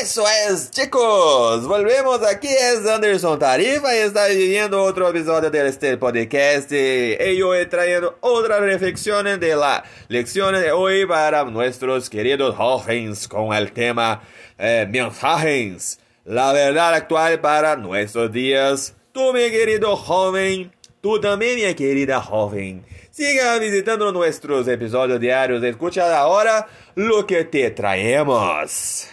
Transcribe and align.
Eso 0.00 0.24
es, 0.48 0.72
chicos. 0.72 1.68
Volvemos 1.68 2.20
aquí. 2.26 2.48
Es 2.48 2.84
Anderson 2.84 3.38
Tarifa 3.38 3.94
y 3.94 3.98
está 4.00 4.26
viviendo 4.26 4.82
otro 4.82 5.08
episodio 5.08 5.50
de 5.50 5.68
este 5.68 5.96
podcast. 5.96 6.72
Y 6.72 7.40
hoy 7.42 7.66
trayendo 7.66 8.18
otra 8.20 8.58
reflexión 8.58 9.38
de 9.38 9.54
la 9.54 9.84
lección 10.08 10.54
de 10.54 10.72
hoy 10.72 11.06
para 11.06 11.44
nuestros 11.44 12.10
queridos 12.10 12.56
jóvenes 12.56 13.28
con 13.28 13.54
el 13.54 13.70
tema 13.70 14.22
eh, 14.58 14.84
mensajes. 14.90 16.00
La 16.24 16.52
verdad 16.52 16.94
actual 16.94 17.40
para 17.40 17.76
nuestros 17.76 18.32
días. 18.32 18.96
Tú, 19.12 19.32
mi 19.32 19.48
querido 19.50 19.96
joven. 19.96 20.72
Tú 21.00 21.20
también, 21.20 21.54
mi 21.54 21.74
querida 21.74 22.20
joven. 22.20 22.84
Siga 23.12 23.58
visitando 23.58 24.10
nuestros 24.10 24.66
episodios 24.66 25.20
diarios. 25.20 25.62
Escucha 25.62 26.18
ahora 26.18 26.66
lo 26.96 27.24
que 27.26 27.44
te 27.44 27.70
traemos. 27.70 29.08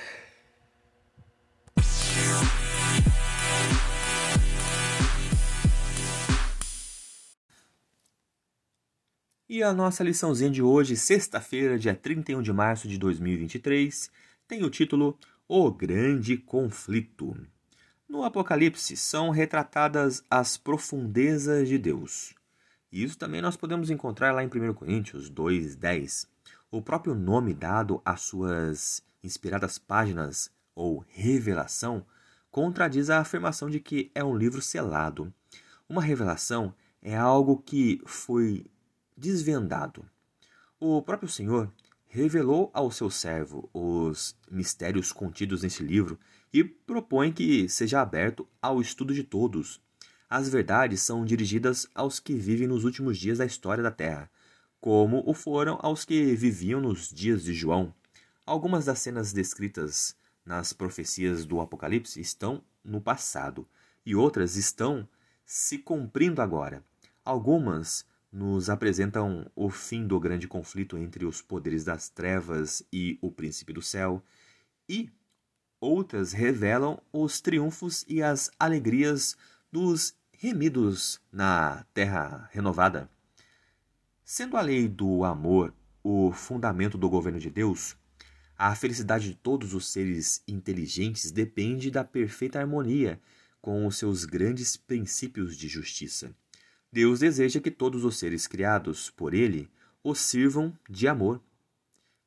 E 9.54 9.62
a 9.62 9.74
nossa 9.74 10.02
liçãozinha 10.02 10.50
de 10.50 10.64
hoje, 10.64 10.96
sexta-feira, 10.96 11.78
dia 11.78 11.94
31 11.94 12.42
de 12.42 12.54
março 12.54 12.88
de 12.88 12.98
2023, 12.98 14.10
tem 14.48 14.64
o 14.64 14.70
título 14.70 15.20
O 15.46 15.70
Grande 15.70 16.38
Conflito. 16.38 17.36
No 18.08 18.24
Apocalipse 18.24 18.96
são 18.96 19.30
retratadas 19.30 20.24
as 20.30 20.56
profundezas 20.56 21.68
de 21.68 21.78
Deus. 21.78 22.34
E 22.90 23.04
isso 23.04 23.18
também 23.18 23.42
nós 23.42 23.58
podemos 23.58 23.90
encontrar 23.90 24.32
lá 24.32 24.42
em 24.42 24.48
1 24.48 24.74
Coríntios 24.74 25.30
2:10. 25.30 26.30
O 26.72 26.82
próprio 26.82 27.14
nome 27.14 27.54
dado 27.54 28.02
às 28.06 28.22
suas 28.22 29.04
inspiradas 29.22 29.78
páginas 29.78 30.50
ou 30.74 31.04
revelação 31.10 32.06
contradiz 32.50 33.10
a 33.10 33.20
afirmação 33.20 33.70
de 33.70 33.82
que 33.82 34.10
é 34.16 34.24
um 34.24 34.34
livro 34.34 34.62
selado. 34.62 35.34
Uma 35.90 36.02
revelação 36.02 36.74
é 37.02 37.18
algo 37.18 37.62
que 37.62 38.02
foi 38.06 38.66
desvendado. 39.22 40.04
O 40.80 41.00
próprio 41.04 41.30
Senhor 41.30 41.72
revelou 42.08 42.72
ao 42.74 42.90
seu 42.90 43.10
servo 43.12 43.70
os 43.72 44.36
mistérios 44.50 45.14
contidos 45.14 45.62
nesse 45.62 45.84
livro 45.84 46.20
e 46.52 46.64
propõe 46.64 47.32
que 47.32 47.70
seja 47.70 48.02
aberto 48.02 48.48
ao 48.60 48.82
estudo 48.82 49.14
de 49.14 49.24
todos. 49.24 49.80
As 50.28 50.50
verdades 50.50 51.02
são 51.02 51.24
dirigidas 51.24 51.88
aos 51.94 52.20
que 52.20 52.34
vivem 52.34 52.68
nos 52.68 52.84
últimos 52.84 53.20
dias 53.20 53.38
da 53.38 53.46
história 53.46 53.84
da 53.84 53.92
Terra, 53.92 54.28
como 54.80 55.22
o 55.28 55.36
foram 55.36 55.78
aos 55.84 56.04
que 56.04 56.34
viviam 56.36 56.82
nos 56.82 57.10
dias 57.10 57.44
de 57.44 57.54
João. 57.54 57.94
Algumas 58.44 58.86
das 58.86 59.00
cenas 59.00 59.32
descritas 59.32 60.16
nas 60.44 60.74
profecias 60.74 61.46
do 61.46 61.62
Apocalipse 61.62 62.20
estão 62.20 62.64
no 62.84 63.00
passado 63.00 63.68
e 64.04 64.16
outras 64.16 64.56
estão 64.56 65.08
se 65.46 65.78
cumprindo 65.78 66.42
agora. 66.42 66.84
Algumas 67.24 68.04
nos 68.32 68.70
apresentam 68.70 69.46
o 69.56 69.70
fim 69.70 70.08
do 70.08 70.20
grande 70.20 70.48
conflito 70.48 70.98
entre 70.98 71.26
os 71.26 71.42
poderes 71.42 71.84
das 71.84 72.10
trevas 72.10 72.82
e 72.92 73.20
o 73.22 73.30
príncipe 73.30 73.74
do 73.74 73.82
céu, 73.82 74.24
e 74.88 75.10
outras 75.80 76.32
revelam 76.32 77.02
os 77.12 77.42
triunfos 77.42 78.06
e 78.08 78.22
as 78.24 78.50
alegrias 78.58 79.36
dos 79.72 80.16
remidos 80.32 81.20
na 81.32 81.86
terra 81.94 82.50
renovada. 82.52 83.10
Sendo 84.24 84.56
a 84.56 84.62
lei 84.62 84.88
do 84.88 85.24
amor 85.26 85.74
o 86.04 86.32
fundamento 86.32 86.98
do 86.98 87.10
governo 87.10 87.40
de 87.40 87.50
Deus, 87.50 87.96
a 88.58 88.74
felicidade 88.76 89.30
de 89.30 89.36
todos 89.36 89.74
os 89.74 89.88
seres 89.92 90.44
inteligentes 90.48 91.32
depende 91.32 91.92
da 91.92 92.04
perfeita 92.04 92.60
harmonia 92.60 93.20
com 93.62 93.86
os 93.86 93.98
seus 93.98 94.24
grandes 94.24 94.78
princípios 94.78 95.58
de 95.58 95.68
justiça. 95.68 96.34
Deus 96.94 97.22
deseja 97.22 97.62
que 97.62 97.72
todos 97.72 98.04
os 98.04 98.18
seres 98.18 98.48
criados 98.48 99.10
por 99.10 99.34
Ele 99.34 99.70
o 100.04 100.14
sirvam 100.14 100.78
de 100.90 101.08
amor, 101.08 101.42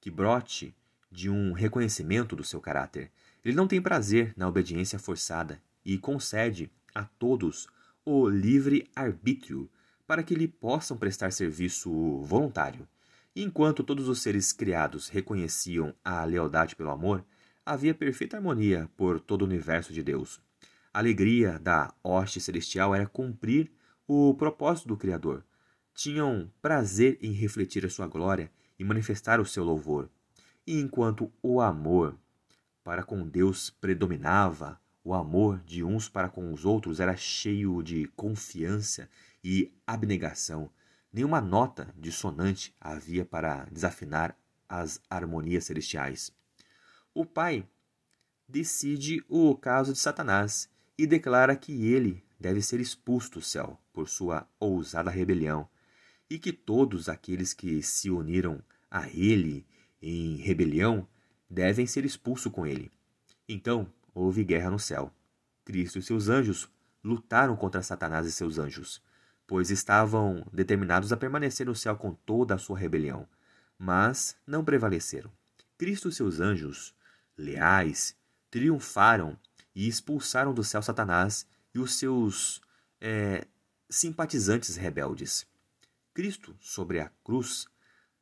que 0.01 0.11
brote 0.11 0.75
de 1.11 1.29
um 1.29 1.53
reconhecimento 1.53 2.35
do 2.35 2.43
seu 2.43 2.63
caráter. 2.63 3.11
Ele 3.45 3.55
não 3.55 3.69
tem 3.69 3.83
prazer 3.83 4.33
na 4.37 4.49
obediência 4.49 4.99
forçada 4.99 5.61
e 5.85 5.99
concede 5.99 6.71
a 6.95 7.05
todos 7.05 7.69
o 8.07 8.27
livre 8.27 8.89
arbítrio 8.97 9.69
para 10.07 10.23
que 10.23 10.35
lhe 10.35 10.49
possam 10.49 10.97
prestar 10.97 11.31
serviço 11.31 12.23
voluntário. 12.23 12.89
Enquanto 13.37 13.85
todos 13.85 14.09
os 14.09 14.23
seres 14.23 14.51
criados 14.51 15.09
reconheciam 15.09 15.95
a 16.03 16.25
lealdade 16.25 16.75
pelo 16.75 16.91
amor, 16.91 17.23
havia 17.67 17.95
perfeita 17.95 18.39
harmonia 18.39 18.89
por 18.97 19.21
todo 19.21 19.43
o 19.43 19.47
universo 19.47 19.93
de 19.93 20.03
Deus. 20.03 20.41
A 20.93 21.01
alegria 21.01 21.59
da 21.59 21.93
hoste 22.03 22.41
celestial 22.41 22.95
era 22.95 23.07
cumprir 23.07 23.71
o 24.07 24.35
propósito 24.35 24.89
do 24.89 24.97
Criador. 24.97 25.45
Tinham 25.95 26.51
prazer 26.61 27.19
em 27.21 27.33
refletir 27.33 27.85
a 27.87 27.91
sua 27.91 28.07
glória 28.07 28.51
e 28.79 28.85
manifestar 28.85 29.41
o 29.41 29.47
seu 29.47 29.65
louvor. 29.65 30.11
E 30.67 30.81
enquanto 30.81 31.33
o 31.43 31.61
amor 31.61 32.19
para 32.83 33.03
com 33.03 33.27
Deus 33.27 33.71
predominava, 33.71 34.81
o 35.03 35.15
amor 35.15 35.61
de 35.67 35.85
uns 35.85 36.09
para 36.09 36.29
com 36.29 36.53
os 36.53 36.65
outros 36.65 36.99
era 36.99 37.15
cheio 37.15 37.83
de 37.83 38.07
confiança 38.17 39.09
e 39.43 39.73
abnegação. 39.87 40.71
Nenhuma 41.13 41.41
nota 41.41 41.95
dissonante 41.97 42.75
havia 42.81 43.25
para 43.25 43.67
desafinar 43.67 44.37
as 44.69 45.01
harmonias 45.09 45.65
celestiais. 45.65 46.33
O 47.13 47.25
Pai 47.25 47.69
decide 48.49 49.23
o 49.29 49.55
caso 49.55 49.93
de 49.93 49.99
Satanás 49.99 50.69
e 50.99 51.07
declara 51.07 51.55
que 51.55 51.87
ele 51.87 52.24
deve 52.45 52.61
ser 52.61 52.79
expulso 52.79 53.31
do 53.31 53.41
céu 53.41 53.81
por 53.91 54.07
sua 54.07 54.47
ousada 54.61 55.11
rebelião, 55.11 55.67
e 56.29 56.39
que 56.39 56.53
todos 56.53 57.09
aqueles 57.09 57.55
que 57.55 57.83
se 57.83 58.11
uniram 58.11 58.63
a 58.91 59.09
ele 59.09 59.67
em 60.03 60.37
rebelião 60.37 61.09
devem 61.49 61.87
ser 61.87 62.05
expulsos 62.05 62.53
com 62.53 62.67
ele. 62.67 62.93
Então 63.49 63.91
houve 64.15 64.45
guerra 64.45 64.69
no 64.69 64.79
céu. 64.79 65.11
Cristo 65.65 65.99
e 65.99 66.03
seus 66.03 66.29
anjos 66.29 66.69
lutaram 67.03 67.57
contra 67.57 67.83
Satanás 67.83 68.27
e 68.27 68.33
seus 68.33 68.59
anjos, 68.59 69.03
pois 69.47 69.71
estavam 69.71 70.47
determinados 70.53 71.15
a 71.15 71.17
permanecer 71.17 71.65
no 71.65 71.75
céu 71.75 71.97
com 71.97 72.13
toda 72.13 72.57
a 72.57 72.59
sua 72.59 72.79
rebelião, 72.79 73.27
mas 73.79 74.37
não 74.47 74.63
prevaleceram. 74.63 75.31
Cristo 75.79 76.11
e 76.11 76.13
seus 76.13 76.41
anjos, 76.41 76.95
leais, 77.39 78.15
triunfaram 78.51 79.35
e 79.75 79.89
expulsaram 79.89 80.53
do 80.53 80.63
céu 80.63 80.83
Satanás 80.83 81.47
e 81.75 81.79
os 81.79 81.95
seus 81.95 82.61
é, 83.01 83.47
simpatizantes 83.91 84.77
rebeldes. 84.77 85.47
Cristo, 86.15 86.57
sobre 86.61 87.01
a 87.01 87.11
cruz, 87.25 87.67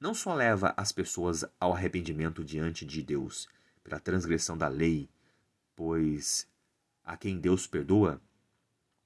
não 0.00 0.14
só 0.14 0.34
leva 0.34 0.74
as 0.76 0.90
pessoas 0.90 1.44
ao 1.60 1.72
arrependimento 1.72 2.42
diante 2.42 2.84
de 2.84 3.02
Deus 3.02 3.46
pela 3.84 4.00
transgressão 4.00 4.56
da 4.56 4.68
lei, 4.68 5.08
pois 5.76 6.48
a 7.04 7.16
quem 7.16 7.38
Deus 7.38 7.66
perdoa, 7.66 8.20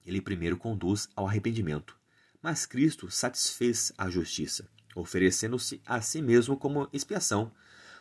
ele 0.04 0.20
primeiro 0.20 0.56
conduz 0.56 1.08
ao 1.16 1.26
arrependimento. 1.26 1.98
Mas 2.40 2.64
Cristo 2.64 3.10
satisfez 3.10 3.92
a 3.98 4.08
justiça, 4.08 4.68
oferecendo-se 4.94 5.82
a 5.84 6.00
si 6.00 6.22
mesmo 6.22 6.56
como 6.56 6.88
expiação. 6.92 7.52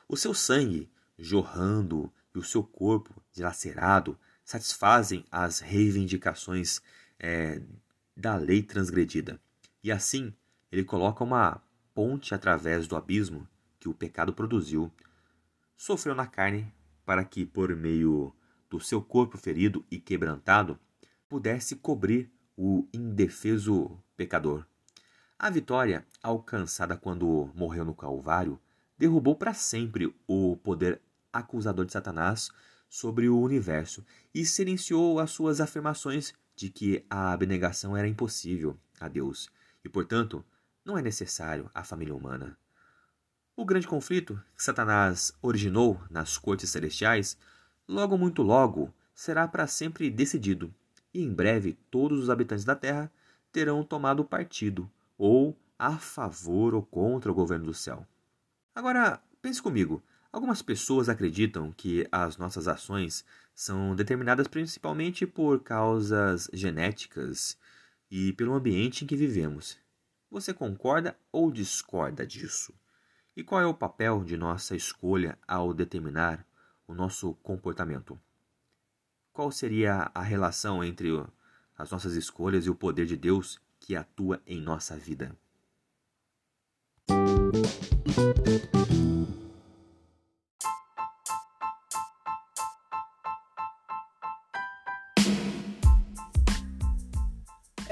O 0.08 0.16
seu 0.16 0.34
sangue 0.34 0.90
jorrando 1.18 2.14
e 2.34 2.38
o 2.38 2.44
seu 2.44 2.64
corpo 2.64 3.24
dilacerado 3.34 4.18
satisfazem 4.46 5.26
as 5.32 5.60
reivindicações 5.60 6.80
é, 7.20 7.62
da 8.16 8.36
lei 8.36 8.62
transgredida. 8.62 9.42
E 9.84 9.92
assim, 9.92 10.34
ele 10.72 10.84
coloca 10.84 11.24
uma 11.24 11.62
ponte 11.94 12.34
através 12.36 12.88
do 12.88 12.96
abismo 12.96 13.48
que 13.80 13.90
o 13.90 13.94
pecado 13.94 14.34
produziu. 14.34 14.92
Sofreu 15.76 16.14
na 16.14 16.28
carne 16.28 16.72
para 17.04 17.26
que, 17.26 17.46
por 17.46 17.76
meio 17.76 18.34
do 18.70 18.80
seu 18.80 19.02
corpo 19.02 19.38
ferido 19.38 19.84
e 19.90 20.00
quebrantado, 20.00 20.80
pudesse 21.28 21.76
cobrir 21.76 22.32
o 22.56 22.88
indefeso 22.94 24.00
pecador. 24.16 24.66
A 25.38 25.50
vitória, 25.50 26.06
alcançada 26.24 26.96
quando 26.96 27.52
morreu 27.54 27.84
no 27.84 27.94
Calvário, 27.94 28.60
derrubou 28.98 29.36
para 29.36 29.54
sempre 29.54 30.16
o 30.28 30.56
poder 30.58 31.02
acusador 31.34 31.86
de 31.86 31.92
Satanás 31.92 32.50
sobre 32.96 33.28
o 33.28 33.38
universo 33.38 34.06
e 34.34 34.46
silenciou 34.46 35.20
as 35.20 35.30
suas 35.32 35.60
afirmações 35.60 36.34
de 36.56 36.70
que 36.70 37.06
a 37.10 37.34
abnegação 37.34 37.98
era 37.98 38.08
impossível 38.08 38.80
a 39.02 39.10
Deus 39.10 39.50
e, 39.84 39.90
portanto, 39.90 40.46
não 40.86 40.98
é 40.98 41.02
necessário 41.02 41.70
à 41.74 41.84
família 41.84 42.16
humana. 42.16 42.58
O 43.54 43.66
grande 43.66 43.86
conflito 43.86 44.42
que 44.56 44.64
Satanás 44.64 45.34
originou 45.42 46.02
nas 46.10 46.38
cortes 46.38 46.70
celestiais, 46.70 47.38
logo 47.86 48.18
muito 48.18 48.42
logo, 48.42 48.94
será 49.14 49.46
para 49.46 49.68
sempre 49.68 50.10
decidido, 50.10 50.74
e 51.14 51.22
em 51.22 51.34
breve 51.34 51.78
todos 51.92 52.18
os 52.18 52.30
habitantes 52.30 52.64
da 52.64 52.78
terra 52.78 53.12
terão 53.52 53.84
tomado 53.84 54.24
partido, 54.24 54.90
ou 55.18 55.54
a 55.78 55.98
favor 55.98 56.74
ou 56.74 56.82
contra 56.82 57.30
o 57.30 57.36
governo 57.36 57.66
do 57.66 57.74
céu. 57.74 58.08
Agora, 58.74 59.22
pense 59.42 59.62
comigo, 59.62 60.02
Algumas 60.36 60.62
pessoas 60.62 61.08
acreditam 61.08 61.72
que 61.72 62.06
as 62.12 62.36
nossas 62.36 62.68
ações 62.68 63.24
são 63.54 63.96
determinadas 63.96 64.50
principalmente 64.50 65.26
por 65.26 65.64
causas 65.64 66.50
genéticas 66.52 67.58
e 68.12 68.34
pelo 68.34 68.54
ambiente 68.54 69.06
em 69.06 69.08
que 69.08 69.16
vivemos. 69.16 69.78
Você 70.30 70.54
concorda 70.54 71.18
ou 71.32 71.50
discorda 71.50 72.28
disso? 72.28 72.74
E 73.34 73.46
qual 73.46 73.62
é 73.62 73.66
o 73.66 73.74
papel 73.74 74.26
de 74.26 74.36
nossa 74.36 74.76
escolha 74.76 75.40
ao 75.48 75.74
determinar 75.74 76.46
o 76.86 76.94
nosso 76.94 77.36
comportamento? 77.36 78.20
Qual 79.32 79.50
seria 79.54 80.12
a 80.14 80.22
relação 80.22 80.84
entre 80.84 81.12
as 81.78 81.92
nossas 81.92 82.14
escolhas 82.14 82.66
e 82.66 82.70
o 82.70 82.76
poder 82.76 83.06
de 83.06 83.16
Deus 83.16 83.58
que 83.80 83.96
atua 83.96 84.42
em 84.46 84.60
nossa 84.60 84.98
vida? 84.98 85.34